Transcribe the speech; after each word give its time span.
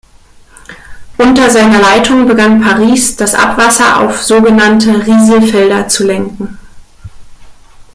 Unter 1.19 1.51
seiner 1.51 1.79
Leitung 1.79 2.27
begann 2.27 2.59
Paris, 2.59 3.15
das 3.17 3.35
Abwasser 3.35 3.99
auf 3.99 4.23
sogenannte 4.23 5.05
Rieselfelder 5.05 5.89
zu 5.89 6.07
lenken. 6.07 6.57